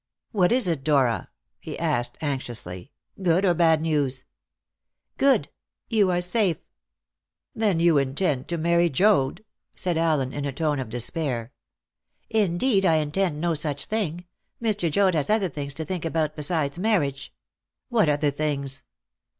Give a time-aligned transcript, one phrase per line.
[0.31, 1.29] "What is it, Dora?"
[1.59, 4.25] he asked anxiously; "good or bad news?"
[5.19, 5.49] "Good!
[5.89, 6.57] You are safe!"
[7.53, 9.45] "Then you intend to marry Joad?"
[9.75, 11.53] said Allen in a tone of despair.
[12.31, 14.25] "Indeed, I intend no such thing!
[14.59, 14.89] Mr.
[14.89, 17.31] Joad has other things to think about besides marriage."
[17.89, 18.81] "What other things?"